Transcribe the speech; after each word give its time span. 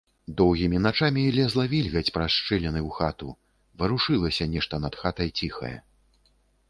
Доўгімі 0.39 0.77
начамі 0.85 1.25
лезла 1.39 1.65
вільгаць 1.73 2.13
праз 2.15 2.31
шчыліны 2.37 2.79
ў 2.87 2.97
хату, 3.01 3.29
варушылася 3.83 4.49
нешта 4.55 4.75
над 4.87 4.93
хатай 5.03 5.29
ціхае. 5.43 5.75